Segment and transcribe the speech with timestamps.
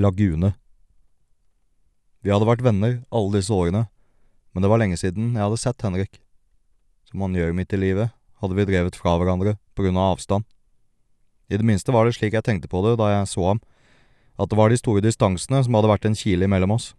[0.00, 0.54] Lagune.
[2.24, 3.86] Vi hadde vært venner alle disse årene,
[4.52, 6.20] men det var lenge siden jeg hadde sett Henrik.
[7.08, 10.46] Som man gjør midt i livet, hadde vi drevet fra hverandre på grunn av avstand.
[11.50, 13.60] I det minste var det slik jeg tenkte på det da jeg så ham,
[14.40, 16.92] at det var de store distansene som hadde vært en kile imellom oss.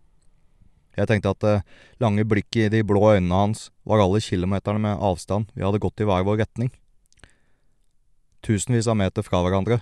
[0.98, 1.56] Jeg tenkte at det
[2.04, 6.04] lange blikket i de blå øynene hans var alle kilometerne med avstand vi hadde gått
[6.04, 6.74] i hver vår retning.
[8.44, 9.80] Tusenvis av meter fra hverandre,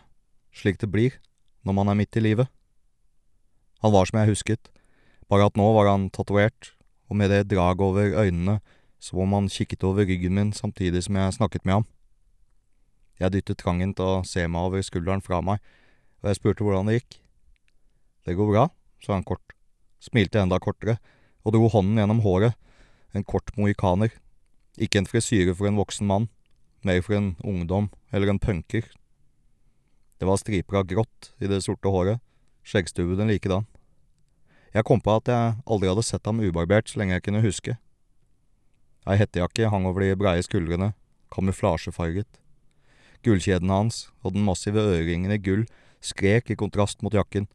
[0.53, 1.17] slik det blir
[1.65, 2.51] når man er midt i livet.
[3.83, 4.69] Han var som jeg husket,
[5.29, 6.73] bare at nå var han tatovert,
[7.09, 8.59] og med det draget over øynene
[8.99, 11.85] som om han kikket over ryggen min samtidig som jeg snakket med ham.
[13.19, 15.59] Jeg dyttet trangen til å se meg over skulderen fra meg,
[16.19, 17.19] og jeg spurte hvordan det gikk.
[18.27, 18.65] Det går bra,
[19.03, 19.55] sa han kort,
[20.03, 20.99] smilte enda kortere
[21.43, 22.55] og dro hånden gjennom håret,
[23.15, 24.11] en kort mohikaner,
[24.77, 26.27] ikke en frisyre for en voksen mann,
[26.83, 28.85] mer for en ungdom eller en punker.
[30.19, 32.19] Det var striper av grått i det sorte håret,
[32.69, 33.65] skjeggstubben likedan.
[34.73, 37.77] Jeg kom på at jeg aldri hadde sett ham ubarbert så lenge jeg kunne huske.
[39.09, 40.91] Ei hettejakke hang over de breie skuldrene,
[41.33, 42.29] kamuflasjefarget.
[43.25, 45.65] Gullkjedene hans og den massive øreringen i gull
[46.05, 47.49] skrek i kontrast mot jakken,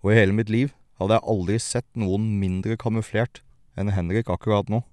[0.00, 3.42] og i hele mitt liv hadde jeg aldri sett noen mindre kamuflert
[3.76, 4.84] enn Henrik akkurat nå.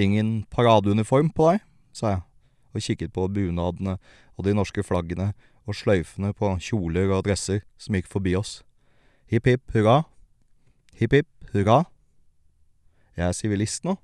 [0.00, 2.22] Ingen paradeuniform på deg, sa jeg,
[2.74, 3.96] og kikket på bunadene
[4.36, 5.32] og de norske flaggene
[5.70, 8.60] og sløyfene på kjoler og dresser som gikk forbi oss.
[9.30, 10.02] Hipp hipp hurra.
[10.98, 11.84] Hipp hipp hurra.
[13.14, 13.96] Jeg er sivilist nå,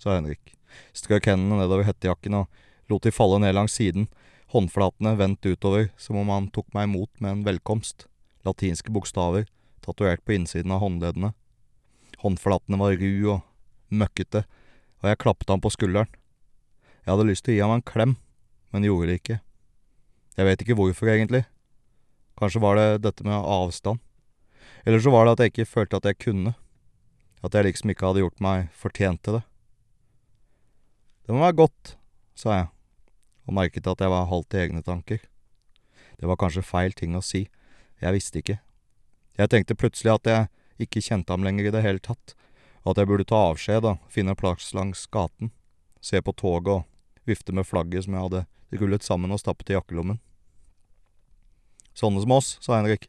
[0.00, 0.56] sa Henrik,
[0.96, 4.08] strøk hendene nedover hettejakken og lot de falle ned langs siden,
[4.52, 8.06] håndflatene vendt utover som om han tok meg imot med en velkomst,
[8.46, 9.46] latinske bokstaver
[9.82, 11.32] tatovert på innsiden av håndleddene.
[12.22, 13.40] Håndflatene var ru og
[13.90, 14.44] møkkete,
[15.02, 16.10] og jeg klappet ham på skulderen.
[17.02, 18.16] Jeg hadde lyst til å gi ham en klem,
[18.70, 19.40] men gjorde det ikke.
[20.36, 21.44] Jeg vet ikke hvorfor, egentlig.
[22.40, 24.00] Kanskje var det dette med avstand.
[24.86, 26.54] Eller så var det at jeg ikke følte at jeg kunne.
[27.44, 29.42] At jeg liksom ikke hadde gjort meg fortjent til det.
[31.26, 31.96] Det må være godt,
[32.34, 32.66] sa jeg,
[33.46, 35.20] og merket at jeg var halvt i egne tanker.
[36.18, 37.44] Det var kanskje feil ting å si,
[38.02, 38.58] jeg visste ikke.
[39.38, 40.48] Jeg tenkte plutselig at jeg
[40.82, 42.34] ikke kjente ham lenger i det hele tatt,
[42.82, 45.52] og at jeg burde ta avskjed og finne plass langs gaten,
[46.02, 46.91] se på toget og
[47.28, 48.44] vifte med flagget som jeg hadde
[48.80, 50.20] rullet sammen og stappet i jakkelommen.
[51.96, 53.08] Sånne som oss, sa Henrik,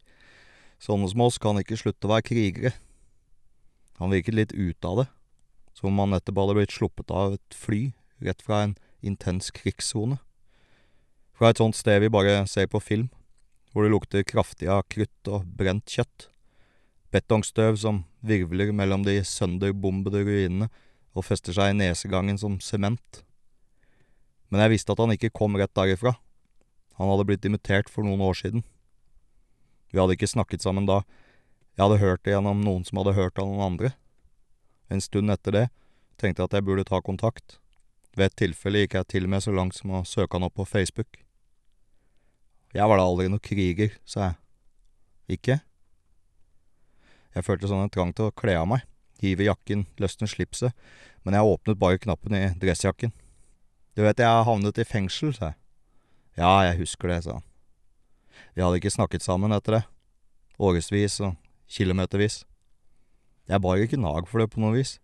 [0.83, 2.73] sånne som oss kan ikke slutte å være krigere.
[4.01, 5.07] Han virket litt ute av det,
[5.77, 7.83] som om han nettopp hadde blitt sluppet av et fly
[8.23, 10.19] rett fra en intens krigssone.
[11.33, 13.09] Fra et sånt sted vi bare ser på film,
[13.71, 16.27] hvor det lukter kraftig av krutt og brent kjøtt.
[17.13, 20.69] Betongstøv som virvler mellom de sønderbombede ruinene
[21.13, 23.23] og fester seg i nesegangen som sement.
[24.53, 26.13] Men jeg visste at han ikke kom rett derifra.
[27.01, 28.61] Han hadde blitt invitert for noen år siden.
[29.89, 31.01] Vi hadde ikke snakket sammen da,
[31.73, 33.95] jeg hadde hørt det gjennom noen som hadde hørt av noen andre.
[34.93, 35.63] En stund etter det
[36.21, 37.57] tenkte jeg at jeg burde ta kontakt.
[38.13, 40.53] Ved et tilfelle gikk jeg til og med så langt som å søke han opp
[40.59, 41.17] på Facebook.
[42.77, 44.37] Jeg var da aldri noen kriger, sa jeg.
[45.39, 45.57] Ikke?
[47.33, 48.85] Jeg følte sånn en trang til å kle av meg,
[49.23, 50.77] hive jakken, løsne slipset,
[51.25, 53.13] men jeg åpnet bare knappen i dressjakken.
[53.93, 55.59] Du vet jeg har havnet i fengsel, sa jeg.
[56.39, 57.45] Ja, jeg husker det, sa han.
[58.57, 59.83] Vi hadde ikke snakket sammen etter det.
[60.57, 61.35] Årevis og
[61.69, 62.41] kilometervis.
[63.49, 64.97] Jeg bar ikke nag for det på noe vis.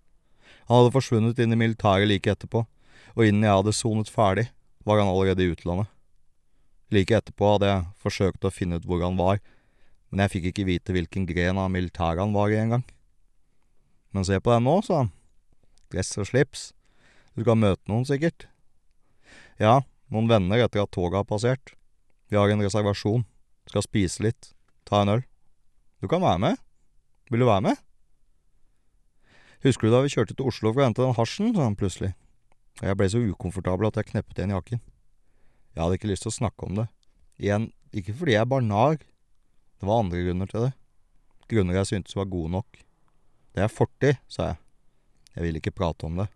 [0.70, 2.64] Han hadde forsvunnet inn i militæret like etterpå,
[3.14, 4.50] og innen jeg hadde sonet ferdig,
[4.86, 5.90] var han allerede i utlandet.
[6.90, 9.42] Like etterpå hadde jeg forsøkt å finne ut hvor han var,
[10.10, 12.86] men jeg fikk ikke vite hvilken gren av militæret han var i engang.
[14.16, 15.12] Men se på deg nå, sa han.
[15.94, 16.72] Dress og slips.
[17.38, 18.48] Du skal møte noen, sikkert.
[19.60, 21.74] Ja, noen venner etter at toget har passert.
[22.32, 23.26] Vi har en reservasjon.
[23.70, 24.54] Skal spise litt.
[24.88, 25.24] Ta en øl.
[26.00, 26.62] Du kan være med.
[27.30, 27.82] Vil du være med?
[29.66, 32.14] Husker du da vi kjørte til Oslo for å hente den hasjen, sa han plutselig.
[32.80, 34.82] Og jeg ble så ukomfortabel at jeg kneppet igjen jakken.
[35.76, 36.88] Jeg hadde ikke lyst til å snakke om det.
[37.44, 39.04] Igjen, ikke fordi jeg bar nag.
[39.80, 40.72] Det var andre grunner til det.
[41.52, 42.80] Grunner jeg syntes var gode nok.
[43.56, 44.62] Det er fortid, sa jeg.
[45.36, 46.30] Jeg ville ikke prate om det.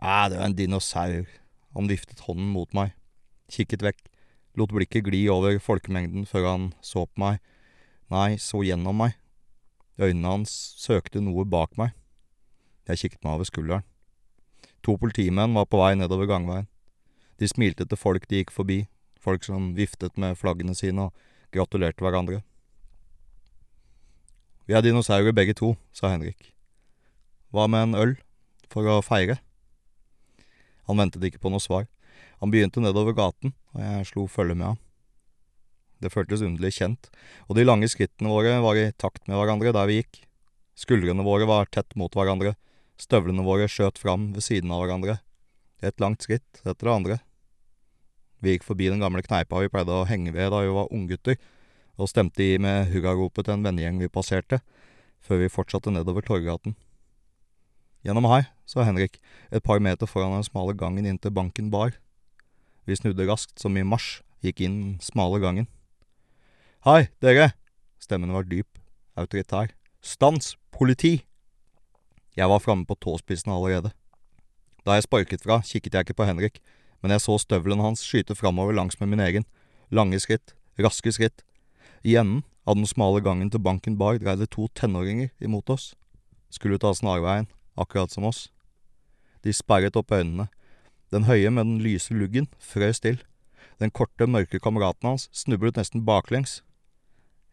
[0.00, 1.30] Æ, det var en dinosaur.
[1.76, 2.94] Han viftet hånden mot meg,
[3.50, 4.00] kikket vekk,
[4.58, 7.38] lot blikket gli over folkemengden før han så på meg,
[8.10, 9.14] nei, så gjennom meg.
[10.00, 11.94] Øynene hans søkte noe bak meg.
[12.88, 13.86] Jeg kikket meg over skulderen.
[14.82, 16.66] To politimenn var på vei nedover gangveien.
[17.38, 18.86] De smilte til folk de gikk forbi,
[19.20, 22.40] folk som viftet med flaggene sine og gratulerte hverandre.
[24.66, 26.52] Vi er dinosaurer begge to, sa Henrik.
[27.50, 28.12] Hva med en øl,
[28.70, 29.40] for å feire?
[30.90, 31.86] Han ventet ikke på noe svar.
[32.42, 34.80] Han begynte nedover gaten, og jeg slo følge med ham.
[36.00, 37.10] Det føltes underlig kjent,
[37.46, 40.22] og de lange skrittene våre var i takt med hverandre der vi gikk.
[40.80, 42.54] Skuldrene våre var tett mot hverandre,
[43.00, 45.18] støvlene våre skjøt fram ved siden av hverandre,
[45.84, 47.20] et langt skritt etter det andre.
[48.40, 51.36] Vi gikk forbi den gamle kneipa vi pleide å henge ved da vi var unggutter,
[52.00, 54.62] og stemte i med hurraropet til en vennegjeng vi passerte,
[55.20, 56.74] før vi fortsatte nedover Torggaten.
[58.00, 59.18] Gjennom her, sa Henrik,
[59.52, 61.92] et par meter foran den smale gangen inn til banken bar.
[62.88, 65.68] Vi snudde raskt, som i marsj, gikk inn den smale gangen.
[66.86, 67.52] Hei, dere!
[68.00, 68.80] Stemmen var dyp,
[69.20, 69.74] autoritær.
[70.00, 70.54] Stans!
[70.72, 71.26] Politi!
[72.38, 73.92] Jeg var framme på tåspissene allerede.
[74.86, 76.56] Da jeg sparket fra, kikket jeg ikke på Henrik,
[77.04, 79.44] men jeg så støvelen hans skyte framover langsmed min egen.
[79.92, 81.44] Lange skritt, raske skritt.
[82.00, 85.92] I enden av den smale gangen til banken bar dreide to tenåringer imot oss.
[86.48, 87.50] Skulle ta snarveien,
[87.80, 88.48] akkurat som oss.
[89.44, 90.48] De sperret opp øynene.
[91.10, 93.18] Den høye med den lyse luggen frøs til.
[93.80, 96.60] Den korte, mørke kameraten hans snublet nesten baklengs.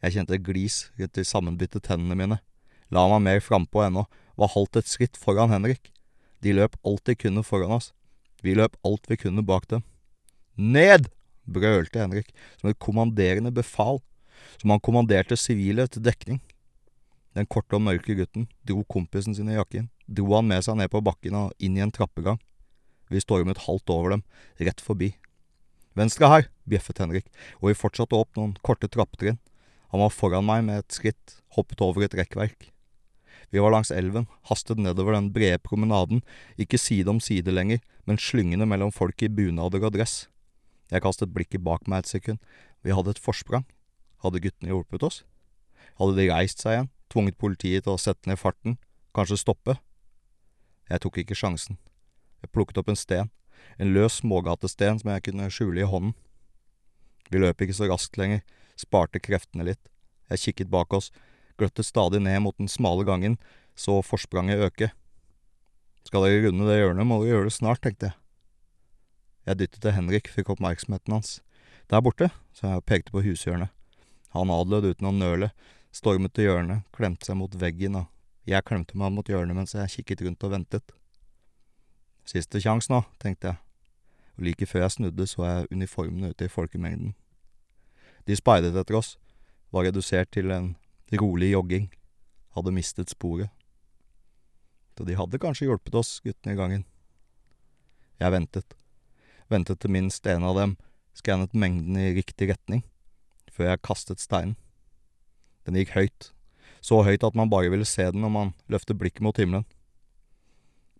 [0.03, 2.39] Jeg kjente glis rundt de sammenbitte tennene mine.
[2.93, 4.05] La meg mer frampå ennå,
[4.37, 5.89] var halvt et skritt foran Henrik.
[6.43, 7.93] De løp alt de kunne foran oss.
[8.43, 9.83] Vi løp alt vi kunne bak dem.
[10.55, 11.09] Ned!
[11.47, 14.01] brølte Henrik, som et kommanderende befal,
[14.59, 16.41] som han kommanderte sivile til dekning.
[17.37, 20.89] Den korte og mørke gutten dro kompisen sin i jakken, dro han med seg ned
[20.89, 22.39] på bakken og inn i en trappegang.
[23.13, 24.23] Vi stormet halvt over dem,
[24.57, 25.11] rett forbi.
[25.97, 27.29] Venstre her, bjeffet Henrik,
[27.61, 29.37] og vi fortsatte opp noen korte trappetrinn.
[29.93, 32.71] Han var foran meg med et skritt, hoppet over et rekkverk.
[33.53, 36.23] Vi var langs elven, hastet nedover den brede promenaden,
[36.59, 37.79] ikke side om side lenger,
[38.09, 40.25] men slyngende mellom folk i bunader og dress.
[40.91, 42.41] Jeg kastet blikket bak meg et sekund.
[42.83, 43.65] Vi hadde et forsprang.
[44.25, 45.23] Hadde guttene hjulpet oss?
[46.01, 48.77] Hadde de reist seg igjen, tvunget politiet til å sette ned farten,
[49.15, 49.77] kanskje stoppe?
[50.87, 51.79] Jeg tok ikke sjansen.
[52.43, 53.31] Jeg plukket opp en sten,
[53.77, 56.13] en løs smågatesten som jeg kunne skjule i hånden.
[57.31, 58.43] Vi løp ikke så raskt lenger,
[58.79, 59.89] sparte kreftene litt.
[60.31, 61.09] Jeg kikket bak oss,
[61.59, 63.37] gløttet stadig ned mot den smale gangen,
[63.75, 64.91] så forspranget øke.
[66.07, 68.17] Skal dere runde det hjørnet, må dere gjøre det snart, tenkte jeg.
[69.47, 71.39] Jeg dyttet til Henrik, fikk oppmerksomheten hans.
[71.91, 73.71] Der borte, sa jeg og pekte på hushjørnet.
[74.35, 75.51] Han adlød uten å nøle,
[75.97, 79.93] stormet til hjørnet, klemte seg mot veggen, og jeg klemte meg mot hjørnet mens jeg
[79.97, 80.93] kikket rundt og ventet.
[82.27, 83.61] Siste sjanse nå, tenkte jeg,
[84.37, 87.15] og like før jeg snudde så jeg uniformene ute i folkemengden.
[88.27, 89.15] De speidet etter oss,
[89.71, 90.73] var redusert til en
[91.19, 91.87] rolig jogging,
[92.55, 93.49] hadde mistet sporet.
[94.97, 96.85] Så de hadde kanskje hjulpet oss, guttene i gangen.
[98.17, 98.77] Jeg ventet,
[99.51, 100.77] ventet til minst en av dem
[101.17, 102.83] skannet mengden i riktig retning,
[103.53, 104.57] før jeg kastet steinen.
[105.67, 106.29] Den gikk høyt,
[106.79, 109.67] så høyt at man bare ville se den når man løftet blikket mot himmelen.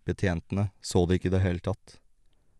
[0.04, 1.96] Betjentene så det ikke i det hele tatt.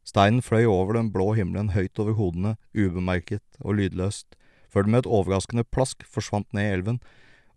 [0.08, 4.38] Steinen fløy over den blå himmelen høyt over hodene, ubemerket og lydløst,
[4.72, 7.00] før den med et overraskende plask forsvant ned i elven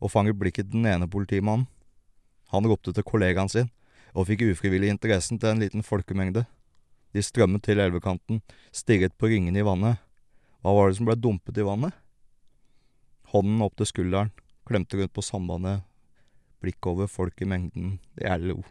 [0.02, 1.70] og fanget blikket den ene politimannen.
[2.52, 3.70] Han ropte til kollegaen sin,
[4.12, 6.44] og fikk ufrivillig interessen til en liten folkemengde.
[7.16, 8.42] De strømmet til elvekanten,
[8.76, 10.02] stirret på ringene i vannet.
[10.60, 11.96] Hva var det som ble dumpet i vannet?
[13.32, 14.34] Hånden opp til skulderen,
[14.68, 15.82] klemte rundt på sambandet,
[16.62, 18.62] blikk over folk i mengden, jeg lo.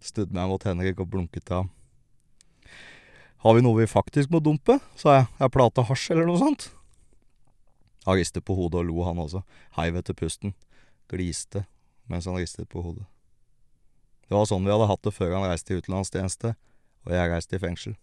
[0.00, 1.70] Studde meg mot Henrik og blunket til ham.
[3.44, 6.70] Har vi noe vi faktisk må dumpe, sa jeg, er plata hasj eller noe sånt?
[8.06, 9.44] Han ristet på hodet og lo, han også,
[9.76, 10.54] heiv etter pusten,
[11.12, 11.66] gliste
[12.10, 13.06] mens han ristet på hodet.
[14.26, 16.54] Det var sånn vi hadde hatt det før han reiste i utenlandstjeneste,
[17.06, 17.96] og jeg reiste i fengsel.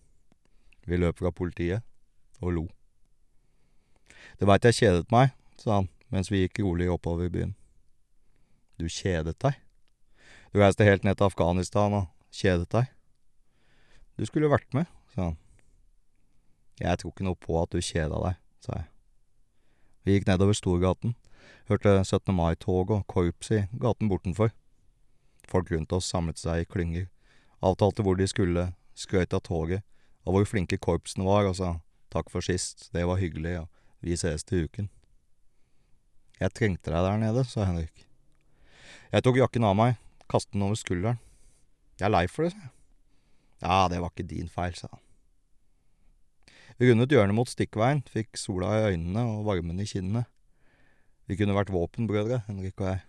[0.87, 1.83] Vi løp fra politiet,
[2.41, 2.65] og lo.
[4.37, 7.55] Det veit jeg kjedet meg, sa han mens vi gikk rolig oppover byen.
[8.77, 9.57] Du kjedet deg?
[10.53, 12.91] Du reiste helt ned til Afghanistan og kjedet deg?
[14.17, 15.37] Du skulle vært med, sa han.
[16.77, 18.87] Jeg tror ikke noe på at du kjeda deg, sa jeg.
[20.05, 21.15] Vi gikk nedover Storgaten,
[21.67, 22.31] hørte 17.
[22.33, 24.53] mai-tog og korps i gaten bortenfor.
[25.49, 27.07] Folk rundt oss samlet seg i klynger,
[27.65, 29.83] avtalte hvor de skulle, skrøt av toget,
[30.25, 31.73] og hvor flinke korpsene var, og sa
[32.13, 33.67] takk for sist, det var hyggelig, og
[34.05, 34.89] vi ses til uken.
[36.37, 38.05] Jeg trengte deg der nede, sa Henrik.
[39.09, 39.97] Jeg tok jakken av meg,
[40.29, 41.21] kastet den over skulderen.
[41.97, 42.73] Jeg er lei for det, sa jeg.
[43.63, 45.01] Ja, det var ikke din feil, sa han.
[46.77, 50.27] Vi rundet hjørnet mot stikkveien, fikk sola i øynene og varmen i kinnene.
[51.25, 53.01] Vi kunne vært våpenbrødre, Henrik og jeg,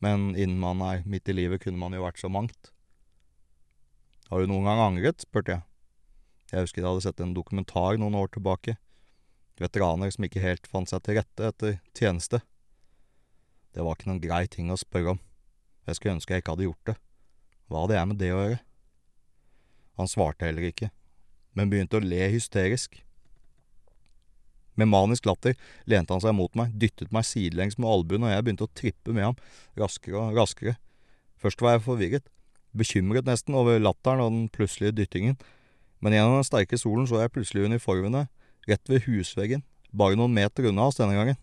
[0.00, 2.72] men innen man er midt i livet, kunne man jo vært så mangt.
[4.30, 5.66] Har du noen gang angret, spurte jeg.
[6.54, 8.78] Jeg husker jeg hadde sett en dokumentar noen år tilbake.
[9.60, 12.40] Veteraner som ikke helt fant seg til rette etter tjeneste.
[13.74, 15.22] Det var ikke noen grei ting å spørre om.
[15.84, 16.98] Jeg skulle ønske jeg ikke hadde gjort det.
[17.68, 18.60] Hva hadde jeg med det å gjøre?
[19.98, 20.90] Han svarte heller ikke
[21.54, 23.00] men begynte å le hysterisk.
[24.74, 25.54] Med manisk latter
[25.90, 29.14] lente han seg mot meg, dyttet meg sidelengs med albuen, og jeg begynte å trippe
[29.14, 29.36] med ham,
[29.78, 30.74] raskere og raskere.
[31.38, 32.26] Først var jeg forvirret,
[32.74, 35.38] bekymret nesten over latteren og den plutselige dyttingen,
[36.02, 38.26] men gjennom den sterke solen så jeg plutselig uniformene
[38.66, 39.62] rett ved husveggen,
[39.94, 41.38] bare noen meter unna oss denne gangen.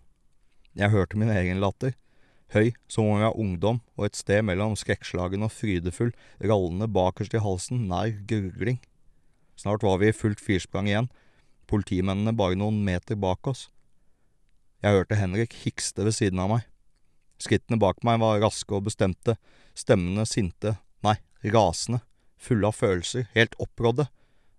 [0.76, 1.96] Jeg hørte min egen latter,
[2.56, 6.12] høy som om jeg var ungdom, og et sted mellom skrekkslagen og frydefull,
[6.44, 8.82] rallende bakerst i halsen, nær gurgling.
[9.60, 11.12] Snart var vi i fullt firsprang igjen,
[11.72, 13.70] politimennene bare noen meter bak oss.
[14.82, 16.64] Jeg hørte Henrik hikste ved siden av meg.
[17.42, 19.38] Skrittene bak meg var raske og bestemte,
[19.78, 21.16] stemmene sinte, nei,
[21.54, 22.02] rasende,
[22.42, 24.08] fulle av følelser, helt opprådde.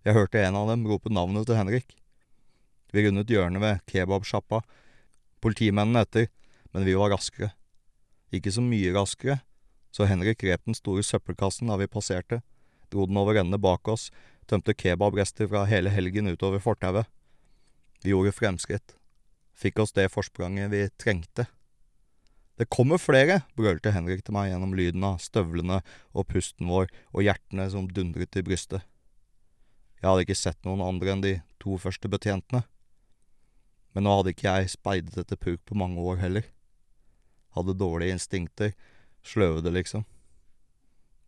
[0.07, 1.97] Jeg hørte en av dem rope navnet til Henrik.
[2.93, 4.63] Vi rundet hjørnet ved kebabsjappa,
[5.43, 6.31] politimennene etter,
[6.73, 7.53] men vi var raskere.
[8.33, 9.41] Ikke så mye raskere,
[9.93, 12.41] så Henrik grep den store søppelkassen da vi passerte,
[12.93, 14.09] dro den over ende bak oss,
[14.49, 17.09] tømte kebabrester fra hele helgen utover fortauet.
[18.03, 18.97] Vi gjorde fremskritt.
[19.53, 21.47] Fikk oss det forspranget vi trengte.
[22.59, 25.81] Det kommer flere, brølte Henrik til meg gjennom lyden av støvlene
[26.13, 28.85] og pusten vår og hjertene som dundret i brystet.
[30.03, 32.65] Jeg hadde ikke sett noen andre enn de to første betjentene.
[33.95, 36.49] Men nå hadde ikke jeg speidet etter purk på mange år heller.
[37.57, 38.73] Hadde dårlige instinkter,
[39.23, 40.05] sløvede liksom.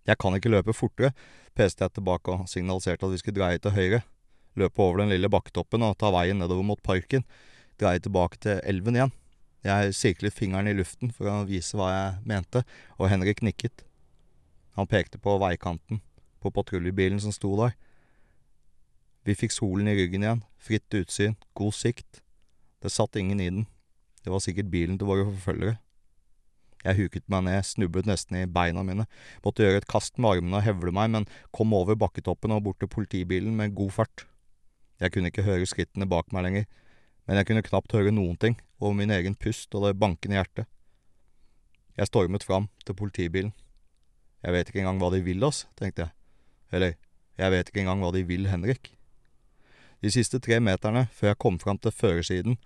[0.04, 1.14] Jeg kan ikke løpe fortere,
[1.57, 4.02] peste jeg tilbake og signaliserte at vi skulle dreie til høyre,
[4.59, 7.25] løpe over den lille bakketoppen og ta veien nedover mot parken,
[7.81, 9.14] dreie tilbake til elven igjen.
[9.64, 12.64] Jeg sirklet fingeren i luften for å vise hva jeg mente,
[13.00, 13.87] og Henrik nikket.
[14.76, 16.02] Han pekte på veikanten,
[16.43, 17.73] på patruljebilen som sto der.
[19.25, 22.21] Vi fikk solen i ryggen igjen, fritt utsyn, god sikt.
[22.85, 23.64] Det satt ingen i den.
[24.21, 25.78] Det var sikkert bilen til våre forfølgere.
[26.85, 29.07] Jeg huket meg ned, snublet nesten i beina mine,
[29.45, 31.26] måtte gjøre et kast med armene og hevle meg, men
[31.57, 34.26] kom over bakketoppen og bort til politibilen med god fart.
[35.00, 36.67] Jeg kunne ikke høre skrittene bak meg lenger,
[37.25, 40.69] men jeg kunne knapt høre noen ting, over min egen pust og det bankende hjertet.
[41.97, 43.55] Jeg stormet fram til politibilen.
[44.45, 46.12] Jeg vet ikke engang hva de vil oss, tenkte jeg.
[46.75, 46.99] Eller,
[47.41, 48.93] jeg vet ikke engang hva de vil Henrik.
[50.05, 52.59] De siste tre meterne før jeg kom fram til førersiden,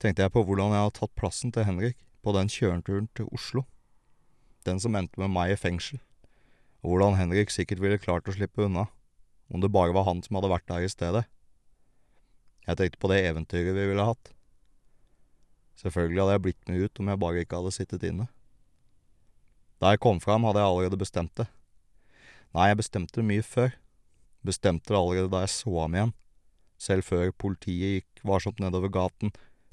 [0.00, 3.64] tenkte jeg på hvordan jeg hadde tatt plassen til Henrik på den kjøreturen til Oslo.
[4.64, 6.00] Den som endte med meg i fengsel.
[6.80, 8.86] Og hvordan Henrik sikkert ville klart å slippe unna,
[9.52, 11.24] om det bare var han som hadde vært der i stedet.
[12.64, 14.32] Jeg tenkte på det eventyret vi ville hatt.
[15.80, 18.28] Selvfølgelig hadde jeg blitt med ut om jeg bare ikke hadde sittet inne.
[19.82, 21.48] Da jeg kom fram, hadde jeg allerede bestemt det.
[22.54, 23.74] Nei, jeg bestemte det mye før.
[24.46, 26.14] Bestemte det allerede da jeg så ham igjen,
[26.80, 29.32] selv før politiet gikk varsomt nedover gaten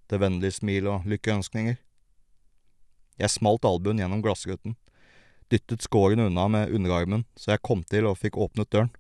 [0.10, 1.78] til vennlige smil og lykkeønskninger.
[3.20, 4.76] Jeg smalt albuen gjennom glassruten,
[5.52, 8.92] dyttet skåren unna med underarmen så jeg kom til og fikk åpnet døren.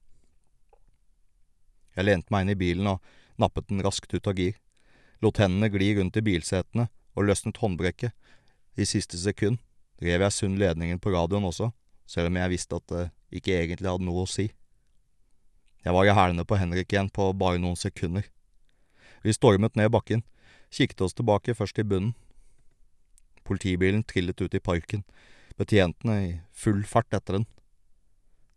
[1.95, 3.01] Jeg lente meg inn i bilen og
[3.39, 4.55] nappet den raskt ut av gir,
[5.23, 8.15] lot hendene gli rundt i bilsetene og løsnet håndbrekket.
[8.79, 9.59] I siste sekund
[10.01, 11.71] rev jeg sund ledningen på radioen også,
[12.07, 13.03] selv om jeg visste at det
[13.41, 14.49] ikke egentlig hadde noe å si.
[15.81, 18.27] Jeg var i hælene på Henrik igjen på bare noen sekunder.
[19.23, 20.23] Vi stormet ned bakken,
[20.73, 22.13] kikket oss tilbake først i bunnen,
[23.51, 25.01] Politibilen trillet ut i parken,
[25.59, 27.45] betjentene i full fart etter den.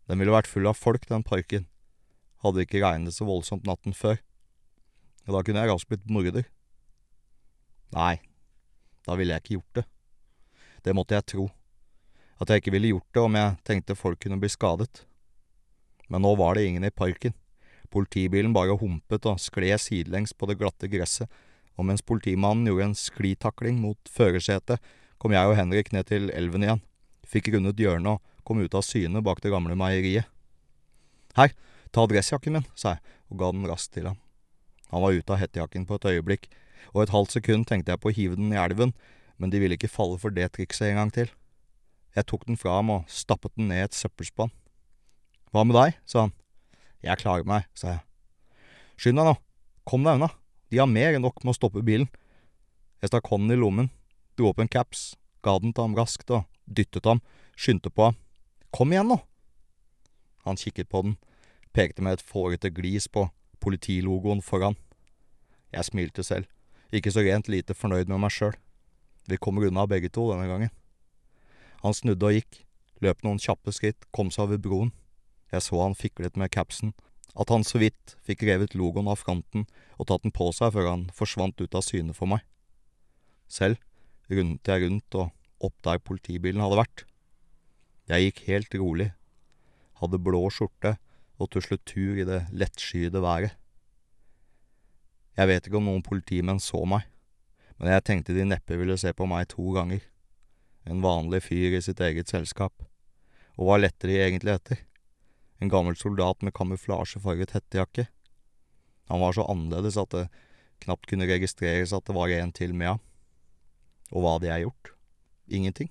[0.06, 1.64] Den ville vært full av folk, den parken,
[2.44, 4.20] hadde det ikke regnet så voldsomt natten før,
[5.26, 6.46] og da kunne jeg raskt blitt morder.
[7.96, 8.20] Nei,
[9.02, 9.84] da ville jeg ikke gjort det.
[10.86, 11.48] Det måtte jeg tro.
[12.38, 15.02] At jeg ikke ville gjort det om jeg tenkte folk kunne bli skadet.
[16.06, 17.34] Men nå var det ingen i parken.
[17.90, 21.30] Politibilen bare humpet og skled sidelengs på det glatte gresset
[21.74, 24.82] og mens politimannen gjorde en sklitakling mot førersetet,
[25.18, 26.82] kom jeg og Henrik ned til elven igjen,
[27.26, 30.28] fikk rundet hjørnet og kom ut av syne bak det gamle meieriet.
[31.38, 31.54] Her,
[31.90, 34.20] ta dressjakken min, sa jeg og ga den raskt til ham.
[34.92, 36.50] Han var ute av hettejakken på et øyeblikk,
[36.92, 38.92] og et halvt sekund tenkte jeg på å hive den i elven,
[39.40, 41.32] men de ville ikke falle for det trikset en gang til.
[42.14, 44.52] Jeg tok den fra ham og stappet den ned i et søppelspann.
[45.50, 45.98] Hva med deg?
[46.06, 46.34] sa han.
[47.02, 48.04] Jeg klarer meg, sa jeg.
[49.00, 49.34] Skynd deg nå,
[49.88, 50.30] kom deg unna.
[50.74, 52.08] De har mer enn nok med å stoppe bilen.
[52.98, 53.92] Jeg stakk hånden i lommen,
[54.34, 55.12] dro opp en caps,
[55.46, 57.20] ga den til ham raskt og dyttet ham,
[57.54, 58.16] skyndte på ham.
[58.74, 59.20] Kom igjen, nå!
[60.42, 61.14] Han kikket på den,
[61.70, 63.28] pekte med et fårete glis på
[63.62, 64.74] politilogoen foran.
[65.70, 66.50] Jeg smilte selv,
[66.90, 68.58] ikke så rent lite fornøyd med meg sjøl.
[69.30, 70.74] Vi kommer unna begge to denne gangen.
[71.86, 72.64] Han snudde og gikk,
[72.98, 74.90] løp noen kjappe skritt, kom seg over broen.
[75.54, 76.96] Jeg så han fiklet med capsen,
[77.34, 79.66] at han så vidt fikk revet logoen av fronten
[79.98, 82.44] og tatt den på seg før han forsvant ut av syne for meg.
[83.50, 83.80] Selv
[84.30, 87.04] rundet jeg rundt og opp der politibilen hadde vært.
[88.10, 89.10] Jeg gikk helt rolig,
[90.00, 90.96] hadde blå skjorte
[91.40, 93.56] og tuslet tur i det lettskyede været.
[95.34, 97.08] Jeg vet ikke om noen politimenn så meg,
[97.80, 100.04] men jeg tenkte de neppe ville se på meg to ganger.
[100.86, 102.84] En vanlig fyr i sitt eget selskap.
[103.58, 104.84] Og hva lette de egentlig etter?
[105.62, 108.08] En gammel soldat med kamuflasjefarget hettejakke?
[109.11, 110.28] Han var så annerledes at det
[110.84, 113.02] knapt kunne registreres at det var en til med ham.
[114.12, 114.94] Og hva hadde jeg gjort?
[115.49, 115.90] Ingenting.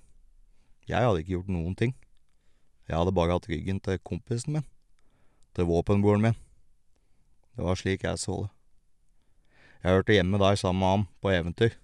[0.88, 1.94] Jeg hadde ikke gjort noen ting.
[2.88, 4.66] Jeg hadde bare hatt ryggen til kompisen min.
[5.56, 6.36] Til våpenbroren min.
[7.54, 8.50] Det var slik jeg så det.
[9.84, 11.74] Jeg hørte hjemme der sammen med ham, på eventyr.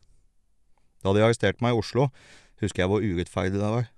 [1.05, 2.09] Da de arresterte meg i Oslo,
[2.61, 3.91] husker jeg hvor urettferdig det var.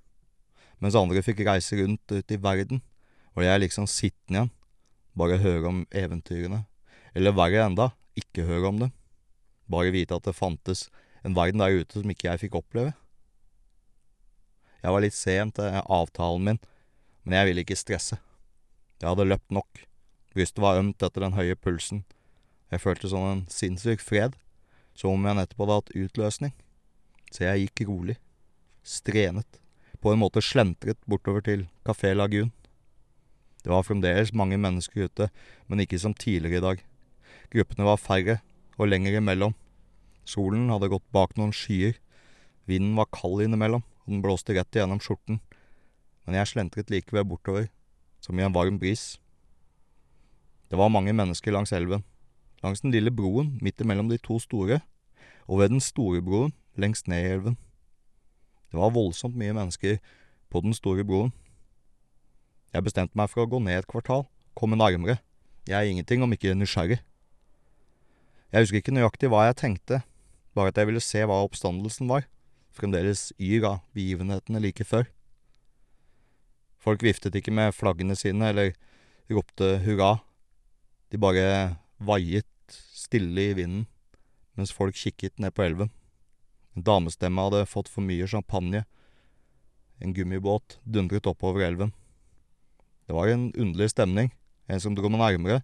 [0.82, 2.82] Mens andre fikk reise rundt ut i verden,
[3.34, 4.50] var jeg liksom sittende igjen,
[5.18, 6.64] bare høre om eventyrene.
[7.16, 8.92] Eller verre enda, ikke høre om dem.
[9.72, 10.88] Bare vite at det fantes
[11.24, 12.94] en verden der ute som ikke jeg fikk oppleve.
[14.82, 16.60] Jeg var litt sen til avtalen min,
[17.22, 18.18] men jeg ville ikke stresse.
[19.00, 19.84] Jeg hadde løpt nok.
[20.34, 22.02] Brystet var ømt etter den høye pulsen.
[22.72, 24.34] Jeg følte sånn en sinnssyk fred,
[24.96, 26.54] som om jeg nettopp hadde hatt utløsning.
[27.32, 28.16] Så jeg gikk rolig,
[28.82, 29.60] strenet,
[30.02, 32.50] på en måte slentret bortover til Kafé Lagun.
[33.62, 35.28] Det var fremdeles mange mennesker ute,
[35.70, 36.84] men ikke som tidligere i dag.
[37.52, 38.38] Gruppene var færre
[38.78, 39.54] og lenger imellom.
[40.24, 41.98] Solen hadde gått bak noen skyer.
[42.66, 45.40] Vinden var kald innimellom, og den blåste rett igjennom skjorten.
[46.26, 47.68] Men jeg slentret likevel bortover,
[48.22, 49.18] som i en varm bris.
[50.70, 52.04] Det var mange mennesker langs elven.
[52.62, 54.80] Langs den lille broen midt imellom de to store,
[55.46, 57.58] og ved den store broen lengst ned i elven.
[58.70, 59.98] Det var voldsomt mye mennesker
[60.50, 61.32] på den store broen.
[62.72, 64.24] Jeg bestemte meg for å gå ned et kvartal,
[64.56, 65.18] komme nærmere.
[65.68, 67.02] Jeg er ingenting om ikke nysgjerrig.
[68.52, 70.00] Jeg husker ikke nøyaktig hva jeg tenkte,
[70.56, 72.26] bare at jeg ville se hva oppstandelsen var,
[72.72, 75.06] fremdeles yr av begivenhetene like før.
[76.82, 78.72] Folk viftet ikke med flaggene sine eller
[79.32, 80.16] ropte hurra,
[81.12, 81.46] de bare
[82.00, 82.48] vaiet
[82.96, 83.86] stille i vinden
[84.56, 85.92] mens folk kikket ned på elven.
[86.76, 88.84] En damestemme hadde fått for mye champagne.
[90.00, 91.92] En gummibåt dundret oppover elven.
[93.06, 94.30] Det var en underlig stemning,
[94.66, 95.62] en som dro meg nærmere,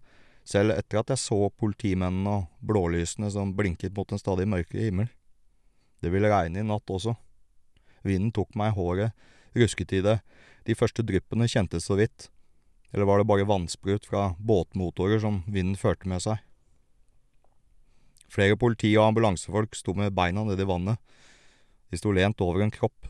[0.49, 5.11] selv etter at jeg så politimennene og blålysene som blinket mot en stadig mørkere himmel.
[6.01, 7.15] Det ville regne i natt også.
[8.07, 10.19] Vinden tok meg i håret, rusket i det,
[10.65, 12.29] de første dryppene kjentes så vidt,
[12.93, 16.41] eller var det bare vannsprut fra båtmotorer som vinden førte med seg?
[18.33, 21.01] Flere politi- og ambulansefolk sto med beina nedi vannet.
[21.89, 23.09] De sto lent over en kropp.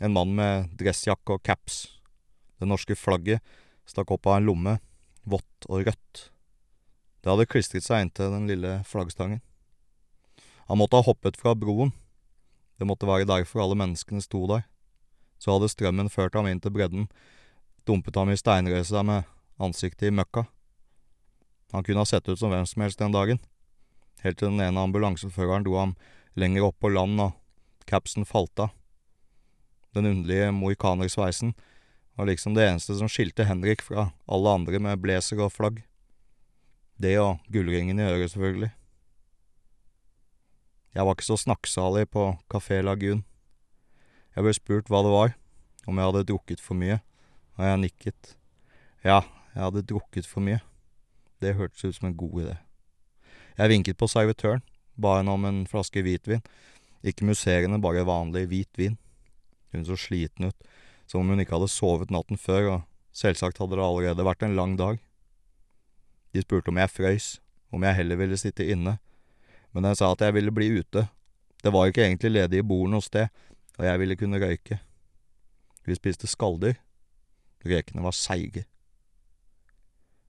[0.00, 1.97] En mann med dressjakke og caps.
[2.58, 3.42] Det norske flagget
[3.88, 4.74] stakk opp av en lomme,
[5.24, 6.28] vått og rødt.
[7.22, 9.40] Det hadde klistret seg inntil den lille flaggstangen.
[10.68, 11.94] Han måtte ha hoppet fra broen.
[12.78, 14.66] Det måtte være derfor alle menneskene sto der.
[15.40, 17.06] Så hadde strømmen ført ham inn til bredden,
[17.86, 20.44] dumpet ham i steinrøysa med ansiktet i møkka.
[21.72, 23.40] Han kunne ha sett ut som hvem som helst den dagen
[24.24, 25.94] helt til den ene ambulanseføreren dro ham
[26.38, 27.34] lenger opp på land og
[27.88, 28.72] capsen falt av.
[29.94, 31.54] Den underlige mohikanersveisen
[32.18, 35.84] var liksom det eneste som skilte Henrik fra alle andre med blazer og flagg.
[36.98, 38.72] Det og gullringen i øret, selvfølgelig.
[40.94, 43.22] Jeg var ikke så snakksalig på Kafé Lagun.
[44.34, 45.36] Jeg ble spurt hva det var,
[45.86, 46.98] om jeg hadde drukket for mye,
[47.54, 48.32] og jeg nikket.
[49.06, 49.20] Ja,
[49.54, 50.58] jeg hadde drukket for mye.
[51.38, 52.56] Det hørtes ut som en god idé.
[53.60, 54.66] Jeg vinket på servitøren,
[54.98, 56.42] ba henne om en flaske hvitvin,
[57.06, 58.98] ikke musserende, bare vanlig hvit vin.
[59.70, 60.68] Hun så sliten ut,
[61.08, 62.80] som om hun ikke hadde sovet natten før, og
[63.16, 65.00] selvsagt hadde det allerede vært en lang dag.
[66.36, 67.28] De spurte om jeg frøys,
[67.72, 68.98] om jeg heller ville sitte inne,
[69.72, 71.08] men jeg sa at jeg ville bli ute,
[71.64, 73.32] det var ikke egentlig ledige bord noe sted,
[73.78, 74.78] og jeg ville kunne røyke.
[75.88, 76.76] Vi spiste skalldyr,
[77.66, 78.66] rekene var seige.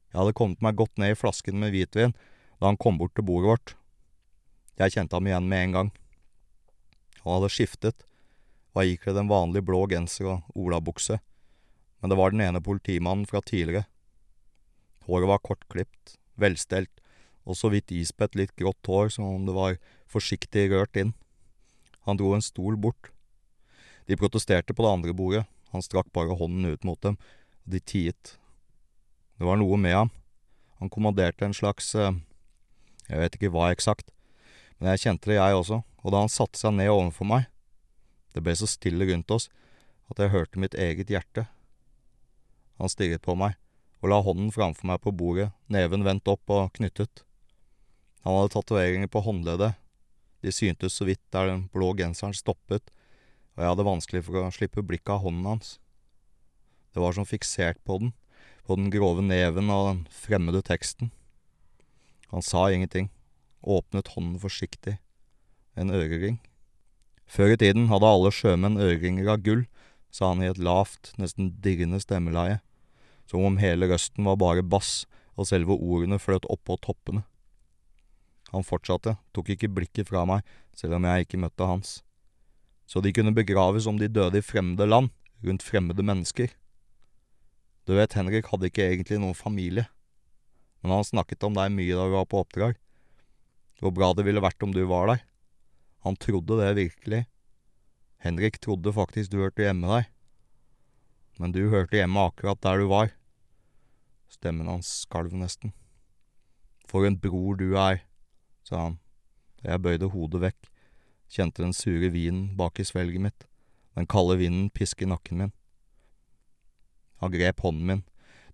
[0.10, 2.16] Jeg hadde kommet meg godt ned i flasken med hvitvin,
[2.60, 3.76] da han kom bort til bordet vårt.
[4.80, 5.92] Jeg kjente ham igjen med en gang.
[7.22, 8.06] Han hadde skiftet,
[8.76, 11.20] var ikledd en vanlig blå genser og olabukse,
[12.00, 13.88] men det var den ene politimannen fra tidligere.
[15.10, 17.02] Håret var kortklipt, velstelt,
[17.50, 19.80] og så vidt ispett litt grått hår som om det var
[20.10, 21.16] forsiktig rørt inn.
[22.06, 23.10] Han dro en stol bort.
[24.08, 27.18] De protesterte på det andre bordet, han strakk bare hånden ut mot dem,
[27.66, 28.38] og de tiet.
[29.38, 30.14] Det var noe med ham.
[30.80, 32.16] Han kommanderte en slags eh,
[33.10, 34.12] jeg vet ikke hva eksakt,
[34.78, 37.48] men jeg kjente det jeg også, og da han satte seg ned overfor meg,
[38.34, 39.50] det ble så stille rundt oss
[40.10, 41.48] at jeg hørte mitt eget hjerte.
[42.80, 43.58] Han stirret på meg
[44.00, 47.24] og la hånden framfor meg på bordet, neven vendt opp og knyttet.
[48.24, 49.76] Han hadde tatoveringer på håndleddet,
[50.40, 52.94] de syntes så vidt der den blå genseren stoppet,
[53.56, 55.78] og jeg hadde vanskelig for å slippe blikket av hånden hans.
[56.96, 58.14] Det var som fiksert på den,
[58.64, 61.12] på den grove neven og den fremmede teksten.
[62.32, 63.10] Han sa ingenting,
[63.60, 64.96] åpnet hånden forsiktig,
[65.76, 66.40] en ørering.
[67.30, 69.68] Før i tiden hadde alle sjømenn øreringer av gull,
[70.10, 72.58] sa han i et lavt, nesten dirrende stemmeleie,
[73.30, 75.04] som om hele røsten var bare bass
[75.38, 77.22] og selve ordene fløt oppå toppene.
[78.50, 80.42] Han fortsatte, tok ikke blikket fra meg,
[80.74, 82.00] selv om jeg ikke møtte hans.
[82.90, 85.14] Så de kunne begraves om de døde i fremmede land,
[85.46, 86.50] rundt fremmede mennesker.
[87.86, 89.86] Du vet, Henrik hadde ikke egentlig noen familie,
[90.82, 92.78] men han snakket om deg mye da vi var på oppdrag,
[93.80, 95.29] hvor bra det ville vært om du var der.
[96.06, 97.26] Han trodde det virkelig.
[98.20, 100.10] Henrik trodde faktisk du hørte hjemme der.
[101.40, 103.14] Men du hørte hjemme akkurat der du var.
[104.30, 105.74] Stemmen hans skalv nesten.
[106.90, 108.04] For en bror du er,
[108.66, 109.00] sa han,
[109.64, 110.70] jeg bøyde hodet vekk,
[111.30, 113.46] kjente den sure vinen bak i svelget mitt,
[113.98, 115.54] den kalde vinden piske nakken min.
[117.22, 118.04] Han grep hånden min,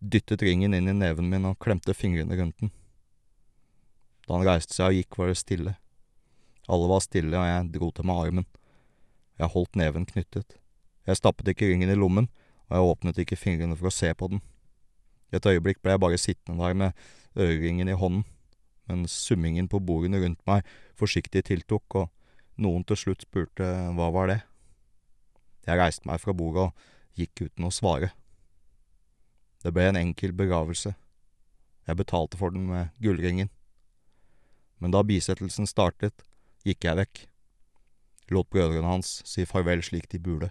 [0.02, 2.74] dyttet ringen inn i neven min og klemte fingrene rundt den.
[4.26, 5.76] Da han reiste seg og gikk, var det stille.
[6.68, 8.48] Alle var stille, og jeg dro til med armen.
[9.40, 10.58] Jeg holdt neven knyttet.
[11.06, 12.30] Jeg stappet ikke ringen i lommen,
[12.70, 14.42] og jeg åpnet ikke fingrene for å se på den.
[15.30, 18.26] I et øyeblikk ble jeg bare sittende der med øreringen i hånden,
[18.90, 20.66] mens summingen på bordene rundt meg
[20.98, 23.66] forsiktig tiltok, og noen til slutt spurte
[23.98, 24.42] hva var det.
[25.66, 28.12] Jeg reiste meg fra bordet og gikk uten å svare.
[29.66, 30.94] Det ble en enkel begravelse.
[31.86, 33.50] Jeg betalte for den med gullringen.
[34.82, 36.22] Men da bisettelsen startet,
[36.66, 37.24] gikk jeg vekk,
[38.34, 40.50] lot brødrene hans si farvel slik de burde.